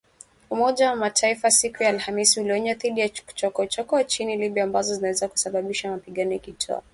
Umoja 0.49 0.89
wa 0.89 0.95
Mataifa 0.95 1.51
siku 1.51 1.83
ya 1.83 1.89
Alhamis 1.89 2.37
ulionya 2.37 2.73
dhidi 2.73 2.99
ya 3.01 3.09
chokochoko 3.09 4.01
nchini 4.01 4.37
Libya 4.37 4.63
ambazo 4.63 4.95
zinaweza 4.95 5.27
kusababisha 5.27 5.91
mapigano 5.91 6.31
ikitoa 6.35 6.57
ripoti 6.57 6.67
za 6.67 6.73
waasi. 6.73 6.87